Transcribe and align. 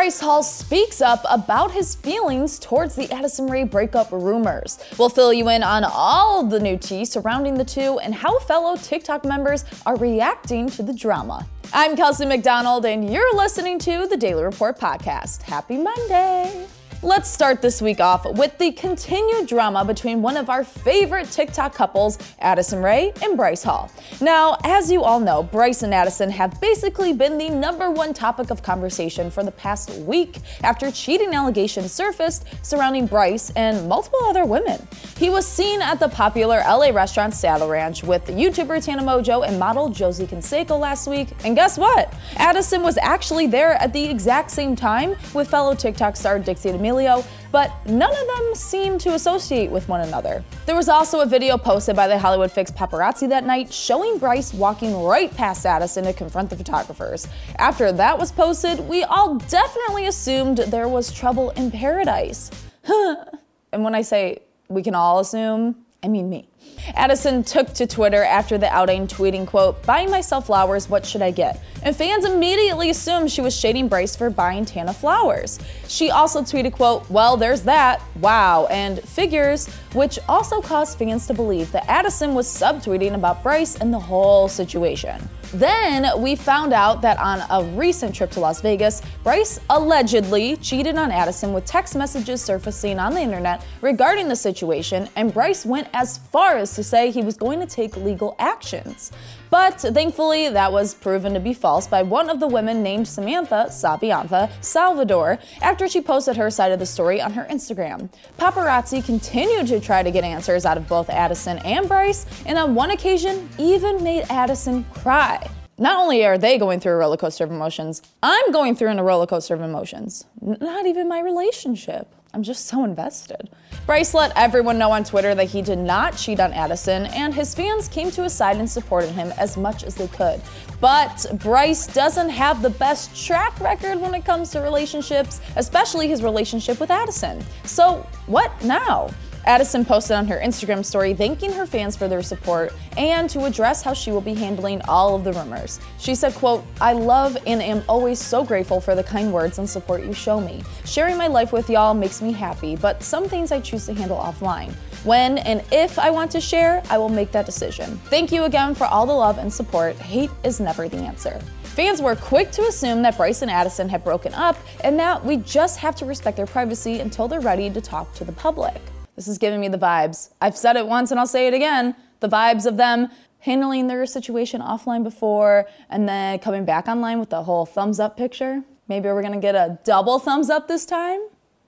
Bryce 0.00 0.20
Hall 0.20 0.42
speaks 0.42 1.02
up 1.02 1.22
about 1.28 1.72
his 1.72 1.94
feelings 1.94 2.58
towards 2.58 2.94
the 2.94 3.12
Addison 3.12 3.48
Rae 3.48 3.64
breakup 3.64 4.10
rumors. 4.10 4.78
We'll 4.96 5.10
fill 5.10 5.30
you 5.30 5.50
in 5.50 5.62
on 5.62 5.84
all 5.84 6.42
the 6.42 6.58
new 6.58 6.78
tea 6.78 7.04
surrounding 7.04 7.52
the 7.52 7.66
two 7.66 7.98
and 7.98 8.14
how 8.14 8.38
fellow 8.38 8.76
TikTok 8.76 9.26
members 9.26 9.66
are 9.84 9.96
reacting 9.96 10.70
to 10.70 10.82
the 10.82 10.94
drama. 10.94 11.46
I'm 11.74 11.96
Kelsey 11.96 12.24
McDonald, 12.24 12.86
and 12.86 13.12
you're 13.12 13.36
listening 13.36 13.78
to 13.80 14.06
the 14.06 14.16
Daily 14.16 14.42
Report 14.42 14.78
Podcast. 14.78 15.42
Happy 15.42 15.76
Monday! 15.76 16.66
Let's 17.02 17.30
start 17.30 17.62
this 17.62 17.80
week 17.80 17.98
off 17.98 18.26
with 18.30 18.58
the 18.58 18.72
continued 18.72 19.46
drama 19.46 19.86
between 19.86 20.20
one 20.20 20.36
of 20.36 20.50
our 20.50 20.62
favorite 20.62 21.30
TikTok 21.30 21.74
couples, 21.74 22.18
Addison 22.40 22.82
Rae 22.82 23.14
and 23.22 23.38
Bryce 23.38 23.62
Hall. 23.62 23.90
Now, 24.20 24.58
as 24.64 24.92
you 24.92 25.02
all 25.02 25.18
know, 25.18 25.42
Bryce 25.42 25.82
and 25.82 25.94
Addison 25.94 26.28
have 26.28 26.60
basically 26.60 27.14
been 27.14 27.38
the 27.38 27.48
number 27.48 27.90
one 27.90 28.12
topic 28.12 28.50
of 28.50 28.62
conversation 28.62 29.30
for 29.30 29.42
the 29.42 29.50
past 29.50 29.90
week 30.00 30.40
after 30.62 30.90
cheating 30.90 31.32
allegations 31.32 31.90
surfaced 31.90 32.44
surrounding 32.60 33.06
Bryce 33.06 33.48
and 33.56 33.88
multiple 33.88 34.20
other 34.24 34.44
women. 34.44 34.86
He 35.16 35.30
was 35.30 35.48
seen 35.48 35.80
at 35.80 36.00
the 36.00 36.08
popular 36.08 36.58
LA 36.58 36.90
restaurant 36.90 37.32
Saddle 37.32 37.70
Ranch 37.70 38.04
with 38.04 38.26
YouTuber 38.26 38.84
Tana 38.84 39.02
Mongeau 39.02 39.48
and 39.48 39.58
model 39.58 39.88
Josie 39.88 40.26
Canseco 40.26 40.78
last 40.78 41.06
week. 41.06 41.28
And 41.44 41.56
guess 41.56 41.78
what? 41.78 42.12
Addison 42.36 42.82
was 42.82 42.98
actually 42.98 43.46
there 43.46 43.72
at 43.76 43.94
the 43.94 44.04
exact 44.04 44.50
same 44.50 44.76
time 44.76 45.16
with 45.32 45.48
fellow 45.48 45.74
TikTok 45.74 46.14
star 46.14 46.38
Dixie 46.38 46.72
D'Amelio 46.72 46.89
Emilio, 46.90 47.24
but 47.52 47.72
none 47.86 48.10
of 48.10 48.26
them 48.26 48.54
seem 48.54 48.98
to 48.98 49.14
associate 49.14 49.70
with 49.70 49.88
one 49.88 50.00
another. 50.00 50.44
There 50.66 50.74
was 50.74 50.88
also 50.88 51.20
a 51.20 51.26
video 51.26 51.56
posted 51.56 51.94
by 51.94 52.08
the 52.08 52.18
Hollywood 52.18 52.50
Fix 52.50 52.70
paparazzi 52.70 53.28
that 53.28 53.44
night 53.44 53.72
showing 53.72 54.18
Bryce 54.18 54.52
walking 54.52 55.02
right 55.02 55.34
past 55.36 55.64
Addison 55.64 56.04
to 56.04 56.12
confront 56.12 56.50
the 56.50 56.56
photographers. 56.56 57.28
After 57.58 57.92
that 57.92 58.18
was 58.18 58.32
posted, 58.32 58.80
we 58.80 59.04
all 59.04 59.36
definitely 59.36 60.06
assumed 60.06 60.58
there 60.58 60.88
was 60.88 61.12
trouble 61.12 61.50
in 61.50 61.70
paradise. 61.70 62.50
and 63.72 63.84
when 63.84 63.94
I 63.94 64.02
say 64.02 64.40
we 64.68 64.82
can 64.82 64.94
all 64.94 65.20
assume, 65.20 65.76
I 66.02 66.08
mean 66.08 66.28
me. 66.28 66.49
Addison 66.94 67.44
took 67.44 67.72
to 67.74 67.86
Twitter 67.86 68.24
after 68.24 68.58
the 68.58 68.68
outing, 68.68 69.06
tweeting, 69.06 69.46
quote, 69.46 69.84
buying 69.84 70.10
myself 70.10 70.46
flowers, 70.46 70.88
what 70.88 71.06
should 71.06 71.22
I 71.22 71.30
get? 71.30 71.60
And 71.82 71.96
fans 71.96 72.24
immediately 72.24 72.90
assumed 72.90 73.30
she 73.30 73.40
was 73.40 73.56
shading 73.56 73.88
Bryce 73.88 74.16
for 74.16 74.28
buying 74.28 74.64
Tana 74.64 74.92
flowers. 74.92 75.58
She 75.88 76.10
also 76.10 76.42
tweeted, 76.42 76.72
quote, 76.72 77.08
well, 77.08 77.36
there's 77.36 77.62
that, 77.62 78.02
wow, 78.20 78.66
and 78.66 79.00
figures, 79.00 79.68
which 79.94 80.18
also 80.28 80.60
caused 80.60 80.98
fans 80.98 81.26
to 81.28 81.34
believe 81.34 81.72
that 81.72 81.88
Addison 81.88 82.34
was 82.34 82.46
subtweeting 82.46 83.14
about 83.14 83.42
Bryce 83.42 83.76
and 83.76 83.92
the 83.92 83.98
whole 83.98 84.48
situation. 84.48 85.28
Then 85.52 86.20
we 86.20 86.36
found 86.36 86.72
out 86.72 87.02
that 87.02 87.18
on 87.18 87.42
a 87.50 87.68
recent 87.74 88.14
trip 88.14 88.30
to 88.32 88.40
Las 88.40 88.60
Vegas, 88.60 89.02
Bryce 89.24 89.58
allegedly 89.68 90.56
cheated 90.58 90.96
on 90.96 91.10
Addison 91.10 91.52
with 91.52 91.64
text 91.64 91.96
messages 91.96 92.40
surfacing 92.40 93.00
on 93.00 93.14
the 93.14 93.20
internet 93.20 93.64
regarding 93.80 94.28
the 94.28 94.36
situation, 94.36 95.08
and 95.16 95.34
Bryce 95.34 95.66
went 95.66 95.88
as 95.92 96.18
far 96.18 96.49
as 96.56 96.74
to 96.74 96.82
say 96.82 97.10
he 97.10 97.22
was 97.22 97.36
going 97.36 97.60
to 97.60 97.66
take 97.66 97.96
legal 97.96 98.36
actions. 98.38 99.12
But 99.50 99.80
thankfully, 99.80 100.48
that 100.48 100.72
was 100.72 100.94
proven 100.94 101.34
to 101.34 101.40
be 101.40 101.54
false 101.54 101.86
by 101.86 102.02
one 102.02 102.30
of 102.30 102.38
the 102.38 102.46
women 102.46 102.82
named 102.82 103.08
Samantha 103.08 103.66
Savianza 103.68 104.50
Salvador 104.60 105.38
after 105.60 105.88
she 105.88 106.00
posted 106.00 106.36
her 106.36 106.50
side 106.50 106.72
of 106.72 106.78
the 106.78 106.86
story 106.86 107.20
on 107.20 107.32
her 107.32 107.46
Instagram. 107.50 108.08
Paparazzi 108.38 109.04
continued 109.04 109.66
to 109.66 109.80
try 109.80 110.02
to 110.02 110.10
get 110.10 110.22
answers 110.22 110.64
out 110.64 110.76
of 110.76 110.88
both 110.88 111.10
Addison 111.10 111.58
and 111.58 111.88
Bryce, 111.88 112.26
and 112.46 112.58
on 112.58 112.74
one 112.74 112.90
occasion, 112.90 113.48
even 113.58 114.02
made 114.04 114.24
Addison 114.30 114.84
cry. 114.94 115.48
Not 115.78 115.98
only 115.98 116.24
are 116.26 116.36
they 116.36 116.58
going 116.58 116.78
through 116.78 116.92
a 116.92 116.96
roller 116.96 117.16
coaster 117.16 117.42
of 117.42 117.50
emotions, 117.50 118.02
I'm 118.22 118.52
going 118.52 118.76
through 118.76 118.90
a 118.90 119.02
roller 119.02 119.26
coaster 119.26 119.54
of 119.54 119.62
emotions. 119.62 120.26
Not 120.40 120.84
even 120.84 121.08
my 121.08 121.20
relationship. 121.20 122.14
I'm 122.32 122.42
just 122.44 122.66
so 122.66 122.84
invested. 122.84 123.50
Bryce 123.86 124.14
let 124.14 124.32
everyone 124.36 124.78
know 124.78 124.92
on 124.92 125.02
Twitter 125.02 125.34
that 125.34 125.48
he 125.48 125.62
did 125.62 125.78
not 125.78 126.16
cheat 126.16 126.38
on 126.38 126.52
Addison, 126.52 127.06
and 127.06 127.34
his 127.34 127.54
fans 127.54 127.88
came 127.88 128.10
to 128.12 128.22
his 128.22 128.32
side 128.32 128.56
and 128.58 128.70
supported 128.70 129.10
him 129.10 129.32
as 129.36 129.56
much 129.56 129.82
as 129.82 129.96
they 129.96 130.06
could. 130.08 130.40
But 130.80 131.26
Bryce 131.34 131.88
doesn't 131.88 132.28
have 132.28 132.62
the 132.62 132.70
best 132.70 133.26
track 133.26 133.58
record 133.60 134.00
when 134.00 134.14
it 134.14 134.24
comes 134.24 134.50
to 134.52 134.60
relationships, 134.60 135.40
especially 135.56 136.06
his 136.06 136.22
relationship 136.22 136.78
with 136.78 136.90
Addison. 136.90 137.44
So, 137.64 138.06
what 138.26 138.52
now? 138.62 139.10
Addison 139.44 139.84
posted 139.84 140.16
on 140.16 140.26
her 140.28 140.38
Instagram 140.38 140.84
story 140.84 141.14
thanking 141.14 141.52
her 141.52 141.66
fans 141.66 141.96
for 141.96 142.08
their 142.08 142.22
support 142.22 142.72
and 142.96 143.28
to 143.30 143.44
address 143.44 143.82
how 143.82 143.94
she 143.94 144.12
will 144.12 144.20
be 144.20 144.34
handling 144.34 144.82
all 144.82 145.14
of 145.14 145.24
the 145.24 145.32
rumors. 145.32 145.80
She 145.98 146.14
said, 146.14 146.34
quote, 146.34 146.64
I 146.80 146.92
love 146.92 147.36
and 147.46 147.62
am 147.62 147.82
always 147.88 148.18
so 148.18 148.44
grateful 148.44 148.80
for 148.80 148.94
the 148.94 149.04
kind 149.04 149.32
words 149.32 149.58
and 149.58 149.68
support 149.68 150.04
you 150.04 150.12
show 150.12 150.40
me. 150.40 150.62
Sharing 150.84 151.16
my 151.16 151.26
life 151.26 151.52
with 151.52 151.70
y'all 151.70 151.94
makes 151.94 152.20
me 152.20 152.32
happy, 152.32 152.76
but 152.76 153.02
some 153.02 153.28
things 153.28 153.52
I 153.52 153.60
choose 153.60 153.86
to 153.86 153.94
handle 153.94 154.18
offline. 154.18 154.72
When 155.04 155.38
and 155.38 155.64
if 155.72 155.98
I 155.98 156.10
want 156.10 156.30
to 156.32 156.40
share, 156.40 156.82
I 156.90 156.98
will 156.98 157.08
make 157.08 157.32
that 157.32 157.46
decision. 157.46 157.98
Thank 158.06 158.32
you 158.32 158.44
again 158.44 158.74
for 158.74 158.84
all 158.84 159.06
the 159.06 159.14
love 159.14 159.38
and 159.38 159.52
support. 159.52 159.96
Hate 159.96 160.30
is 160.44 160.60
never 160.60 160.88
the 160.88 160.98
answer. 160.98 161.40
Fans 161.62 162.02
were 162.02 162.16
quick 162.16 162.50
to 162.50 162.62
assume 162.62 163.00
that 163.02 163.16
Bryce 163.16 163.40
and 163.40 163.50
Addison 163.50 163.88
had 163.88 164.04
broken 164.04 164.34
up 164.34 164.58
and 164.84 164.98
that 164.98 165.24
we 165.24 165.38
just 165.38 165.78
have 165.78 165.94
to 165.96 166.04
respect 166.04 166.36
their 166.36 166.46
privacy 166.46 167.00
until 167.00 167.28
they're 167.28 167.40
ready 167.40 167.70
to 167.70 167.80
talk 167.80 168.12
to 168.14 168.24
the 168.24 168.32
public. 168.32 168.82
This 169.20 169.28
is 169.28 169.36
giving 169.36 169.60
me 169.60 169.68
the 169.68 169.76
vibes. 169.76 170.30
I've 170.40 170.56
said 170.56 170.76
it 170.76 170.86
once 170.86 171.10
and 171.10 171.20
I'll 171.20 171.26
say 171.26 171.46
it 171.46 171.52
again 171.52 171.94
the 172.20 172.28
vibes 172.28 172.64
of 172.64 172.78
them 172.78 173.10
handling 173.40 173.86
their 173.86 174.06
situation 174.06 174.62
offline 174.62 175.02
before 175.02 175.68
and 175.90 176.08
then 176.08 176.38
coming 176.38 176.64
back 176.64 176.88
online 176.88 177.20
with 177.20 177.28
the 177.28 177.42
whole 177.42 177.66
thumbs 177.66 178.00
up 178.00 178.16
picture. 178.16 178.62
Maybe 178.88 179.10
we're 179.10 179.20
gonna 179.20 179.38
get 179.38 179.54
a 179.54 179.78
double 179.84 180.20
thumbs 180.20 180.48
up 180.48 180.68
this 180.68 180.86
time? 180.86 181.20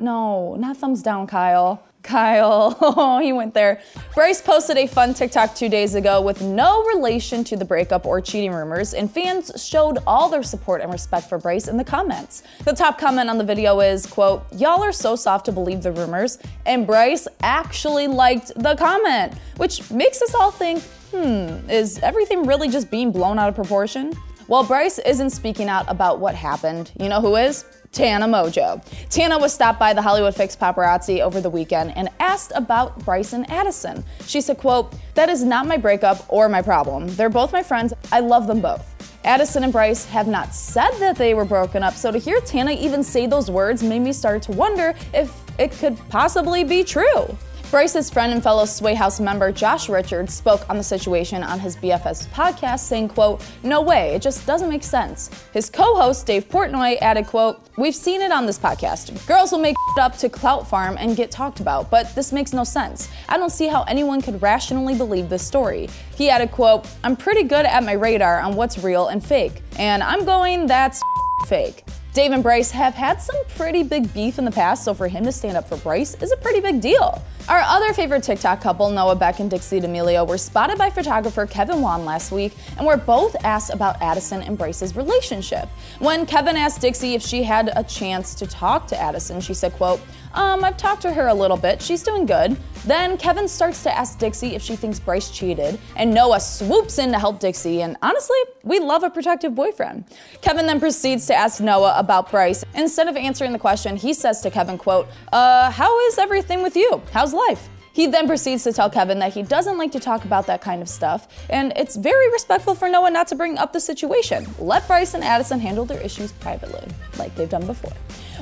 No, 0.00 0.56
not 0.56 0.76
thumbs 0.76 1.04
down, 1.04 1.28
Kyle. 1.28 1.84
Kyle. 2.06 3.20
He 3.26 3.32
went 3.32 3.54
there. 3.54 3.80
Bryce 4.14 4.40
posted 4.40 4.76
a 4.76 4.86
fun 4.86 5.12
TikTok 5.12 5.54
two 5.54 5.68
days 5.68 5.94
ago 5.94 6.20
with 6.20 6.40
no 6.40 6.84
relation 6.84 7.42
to 7.44 7.56
the 7.56 7.64
breakup 7.64 8.06
or 8.06 8.20
cheating 8.20 8.52
rumors, 8.52 8.94
and 8.94 9.10
fans 9.10 9.50
showed 9.62 9.98
all 10.06 10.28
their 10.28 10.42
support 10.42 10.80
and 10.80 10.92
respect 10.92 11.28
for 11.28 11.38
Bryce 11.38 11.66
in 11.66 11.76
the 11.76 11.84
comments. 11.84 12.42
The 12.64 12.72
top 12.72 12.98
comment 12.98 13.28
on 13.28 13.38
the 13.38 13.44
video 13.44 13.80
is, 13.80 14.06
quote, 14.06 14.44
Y'all 14.52 14.82
are 14.82 14.92
so 14.92 15.16
soft 15.16 15.46
to 15.46 15.52
believe 15.52 15.82
the 15.82 15.92
rumors, 15.92 16.38
and 16.64 16.86
Bryce 16.86 17.26
actually 17.42 18.06
liked 18.06 18.52
the 18.56 18.76
comment, 18.76 19.34
which 19.56 19.90
makes 19.90 20.22
us 20.22 20.34
all 20.34 20.50
think, 20.50 20.82
hmm, 21.10 21.68
is 21.68 21.98
everything 21.98 22.46
really 22.46 22.68
just 22.68 22.90
being 22.90 23.10
blown 23.10 23.38
out 23.38 23.48
of 23.48 23.54
proportion? 23.54 24.12
Well, 24.48 24.62
Bryce 24.62 25.00
isn't 25.00 25.30
speaking 25.30 25.68
out 25.68 25.84
about 25.88 26.20
what 26.20 26.36
happened. 26.36 26.92
You 27.00 27.08
know 27.08 27.20
who 27.20 27.34
is? 27.34 27.64
Tana 27.96 28.26
Mongeau. 28.28 28.82
Tana 29.08 29.38
was 29.38 29.54
stopped 29.54 29.78
by 29.78 29.94
the 29.94 30.02
Hollywood 30.02 30.34
Fix 30.34 30.54
paparazzi 30.54 31.20
over 31.20 31.40
the 31.40 31.48
weekend 31.48 31.96
and 31.96 32.10
asked 32.20 32.52
about 32.54 33.02
Bryce 33.06 33.32
and 33.32 33.50
Addison. 33.50 34.04
She 34.26 34.42
said, 34.42 34.58
quote, 34.58 34.92
that 35.14 35.30
is 35.30 35.42
not 35.42 35.66
my 35.66 35.78
breakup 35.78 36.22
or 36.28 36.46
my 36.50 36.60
problem. 36.60 37.06
They're 37.16 37.30
both 37.30 37.54
my 37.54 37.62
friends. 37.62 37.94
I 38.12 38.20
love 38.20 38.48
them 38.48 38.60
both. 38.60 38.84
Addison 39.24 39.64
and 39.64 39.72
Bryce 39.72 40.04
have 40.04 40.28
not 40.28 40.54
said 40.54 40.90
that 40.98 41.16
they 41.16 41.32
were 41.32 41.46
broken 41.46 41.82
up, 41.82 41.94
so 41.94 42.12
to 42.12 42.18
hear 42.18 42.38
Tana 42.42 42.72
even 42.72 43.02
say 43.02 43.26
those 43.26 43.50
words 43.50 43.82
made 43.82 44.00
me 44.00 44.12
start 44.12 44.42
to 44.42 44.52
wonder 44.52 44.94
if 45.14 45.34
it 45.58 45.72
could 45.72 45.96
possibly 46.10 46.64
be 46.64 46.84
true. 46.84 47.34
Bryce's 47.70 48.08
friend 48.08 48.32
and 48.32 48.40
fellow 48.40 48.64
Sway 48.64 48.94
House 48.94 49.18
member 49.18 49.50
Josh 49.50 49.88
Richards 49.88 50.32
spoke 50.32 50.68
on 50.70 50.76
the 50.76 50.84
situation 50.84 51.42
on 51.42 51.58
his 51.58 51.74
BFF's 51.74 52.28
podcast, 52.28 52.80
saying, 52.80 53.08
quote, 53.08 53.44
no 53.64 53.82
way, 53.82 54.14
it 54.14 54.22
just 54.22 54.46
doesn't 54.46 54.68
make 54.68 54.84
sense. 54.84 55.30
His 55.52 55.68
co-host, 55.68 56.26
Dave 56.26 56.48
Portnoy, 56.48 56.96
added, 57.02 57.26
quote, 57.26 57.60
we've 57.76 57.94
seen 57.94 58.22
it 58.22 58.30
on 58.30 58.46
this 58.46 58.56
podcast. 58.56 59.26
Girls 59.26 59.50
will 59.50 59.58
make 59.58 59.74
up 59.98 60.16
to 60.18 60.28
Clout 60.28 60.68
Farm 60.68 60.96
and 60.96 61.16
get 61.16 61.32
talked 61.32 61.58
about, 61.58 61.90
but 61.90 62.14
this 62.14 62.32
makes 62.32 62.52
no 62.52 62.62
sense. 62.62 63.10
I 63.28 63.36
don't 63.36 63.50
see 63.50 63.66
how 63.66 63.82
anyone 63.82 64.22
could 64.22 64.40
rationally 64.40 64.94
believe 64.96 65.28
this 65.28 65.44
story. 65.44 65.88
He 66.14 66.30
added, 66.30 66.52
quote, 66.52 66.86
I'm 67.02 67.16
pretty 67.16 67.42
good 67.42 67.66
at 67.66 67.82
my 67.82 67.92
radar 67.92 68.40
on 68.40 68.54
what's 68.54 68.78
real 68.78 69.08
and 69.08 69.24
fake, 69.24 69.60
and 69.76 70.04
I'm 70.04 70.24
going, 70.24 70.66
that's 70.66 71.02
fake. 71.48 71.82
Dave 72.16 72.32
and 72.32 72.42
Bryce 72.42 72.70
have 72.70 72.94
had 72.94 73.20
some 73.20 73.36
pretty 73.58 73.82
big 73.82 74.14
beef 74.14 74.38
in 74.38 74.46
the 74.46 74.50
past, 74.50 74.84
so 74.84 74.94
for 74.94 75.06
him 75.06 75.22
to 75.24 75.30
stand 75.30 75.54
up 75.54 75.68
for 75.68 75.76
Bryce 75.76 76.14
is 76.22 76.32
a 76.32 76.36
pretty 76.38 76.60
big 76.60 76.80
deal. 76.80 77.22
Our 77.46 77.60
other 77.60 77.92
favorite 77.92 78.22
TikTok 78.22 78.62
couple, 78.62 78.88
Noah 78.88 79.16
Beck 79.16 79.38
and 79.38 79.50
Dixie 79.50 79.80
D'Amelio, 79.80 80.26
were 80.26 80.38
spotted 80.38 80.78
by 80.78 80.88
photographer 80.88 81.44
Kevin 81.44 81.82
Wan 81.82 82.06
last 82.06 82.32
week 82.32 82.56
and 82.78 82.86
were 82.86 82.96
both 82.96 83.36
asked 83.44 83.70
about 83.70 84.00
Addison 84.00 84.40
and 84.40 84.56
Bryce's 84.56 84.96
relationship. 84.96 85.68
When 85.98 86.24
Kevin 86.24 86.56
asked 86.56 86.80
Dixie 86.80 87.12
if 87.12 87.20
she 87.22 87.42
had 87.42 87.70
a 87.76 87.84
chance 87.84 88.34
to 88.36 88.46
talk 88.46 88.86
to 88.86 88.98
Addison, 88.98 89.42
she 89.42 89.52
said, 89.52 89.74
quote, 89.74 90.00
um, 90.34 90.64
I've 90.64 90.76
talked 90.76 91.02
to 91.02 91.12
her 91.12 91.28
a 91.28 91.34
little 91.34 91.56
bit. 91.56 91.80
She's 91.80 92.02
doing 92.02 92.26
good. 92.26 92.56
Then 92.84 93.16
Kevin 93.16 93.48
starts 93.48 93.82
to 93.82 93.96
ask 93.96 94.18
Dixie 94.18 94.54
if 94.54 94.62
she 94.62 94.76
thinks 94.76 95.00
Bryce 95.00 95.30
cheated, 95.30 95.78
and 95.96 96.14
Noah 96.14 96.40
swoops 96.40 96.98
in 96.98 97.10
to 97.12 97.18
help 97.18 97.40
Dixie, 97.40 97.82
and 97.82 97.96
honestly, 98.00 98.38
we 98.62 98.78
love 98.78 99.02
a 99.02 99.10
protective 99.10 99.54
boyfriend. 99.54 100.04
Kevin 100.40 100.66
then 100.66 100.78
proceeds 100.78 101.26
to 101.26 101.34
ask 101.34 101.60
Noah 101.60 101.94
about 101.98 102.30
Bryce. 102.30 102.64
Instead 102.74 103.08
of 103.08 103.16
answering 103.16 103.52
the 103.52 103.58
question, 103.58 103.96
he 103.96 104.14
says 104.14 104.40
to 104.42 104.50
Kevin, 104.50 104.78
quote, 104.78 105.08
uh, 105.32 105.70
how 105.70 105.98
is 106.06 106.18
everything 106.18 106.62
with 106.62 106.76
you? 106.76 107.02
How's 107.12 107.34
life? 107.34 107.68
He 107.92 108.06
then 108.06 108.26
proceeds 108.26 108.62
to 108.64 108.74
tell 108.74 108.90
Kevin 108.90 109.18
that 109.20 109.32
he 109.32 109.42
doesn't 109.42 109.78
like 109.78 109.90
to 109.92 109.98
talk 109.98 110.26
about 110.26 110.46
that 110.48 110.60
kind 110.60 110.82
of 110.82 110.88
stuff, 110.88 111.28
and 111.48 111.72
it's 111.76 111.96
very 111.96 112.30
respectful 112.30 112.74
for 112.74 112.90
Noah 112.90 113.10
not 113.10 113.26
to 113.28 113.34
bring 113.34 113.56
up 113.56 113.72
the 113.72 113.80
situation. 113.80 114.46
Let 114.58 114.86
Bryce 114.86 115.14
and 115.14 115.24
Addison 115.24 115.58
handle 115.60 115.86
their 115.86 116.00
issues 116.02 116.30
privately, 116.32 116.86
like 117.18 117.34
they've 117.34 117.48
done 117.48 117.66
before. 117.66 117.94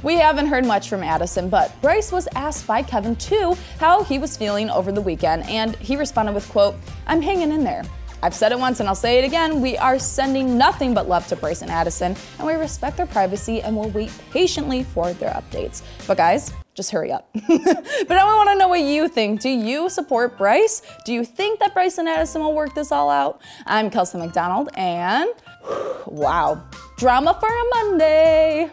We 0.03 0.17
haven't 0.17 0.47
heard 0.47 0.67
much 0.67 0.89
from 0.89 1.03
Addison, 1.03 1.49
but 1.49 1.81
Bryce 1.81 2.13
was 2.13 2.29
asked 2.35 2.67
by 2.67 2.83
Kevin 2.83 3.17
too 3.17 3.57
how 3.79 4.03
he 4.05 4.19
was 4.19 4.37
feeling 4.37 4.71
over 4.71 4.93
the 4.93 5.01
weekend, 5.01 5.49
and 5.49 5.77
he 5.77 5.97
responded 5.97 6.35
with, 6.35 6.49
quote, 6.49 6.77
I'm 7.07 7.23
hanging 7.23 7.53
in 7.53 7.65
there. 7.65 7.85
I've 8.25 8.35
said 8.35 8.53
it 8.53 8.59
once 8.59 8.81
and 8.81 8.89
I'll 8.89 8.95
say 8.95 9.19
it 9.19 9.25
again. 9.27 9.61
We 9.61 9.77
are 9.77 9.99
sending 9.99 10.57
nothing 10.57 10.95
but 10.95 11.07
love 11.07 11.27
to 11.27 11.37
Bryce 11.37 11.61
and 11.61 11.71
Addison, 11.71 12.17
and 12.39 12.47
we 12.47 12.55
respect 12.55 12.97
their 12.97 13.07
privacy 13.07 13.61
and 13.61 13.77
will 13.77 13.91
wait 13.91 14.11
patiently 14.31 14.83
for 14.83 15.13
their 15.13 15.31
updates. 15.31 15.83
But 16.07 16.17
guys, 16.17 16.51
just 16.75 16.91
hurry 16.91 17.13
up. 17.13 17.29
but 17.35 18.09
now 18.09 18.27
I 18.27 18.35
want 18.35 18.49
to 18.49 18.57
know 18.57 18.69
what 18.69 18.81
you 18.81 19.09
think. 19.09 19.41
Do 19.41 19.51
you 19.51 19.91
support 19.91 20.39
Bryce? 20.39 20.81
Do 21.05 21.13
you 21.13 21.23
think 21.23 21.61
that 21.61 21.75
Bryce 21.75 21.99
and 21.99 22.09
Addison 22.09 22.43
will 22.43 22.55
work 22.55 22.75
this 22.75 22.91
all 22.93 23.11
out? 23.11 23.43
I'm 23.67 23.91
Kelsey 23.91 24.17
McDonald, 24.17 24.71
and 24.75 25.29
wow, 26.07 26.63
drama 26.97 27.37
for 27.39 27.49
a 27.49 27.85
Monday. 27.85 28.73